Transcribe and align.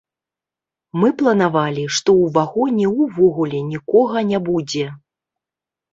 Мы 1.01 1.09
планавалі, 1.19 1.83
што 1.99 2.09
ў 2.23 2.33
вагоне 2.37 2.85
увогуле 3.03 3.59
нікога 3.71 4.17
не 4.31 4.39
будзе. 4.49 4.85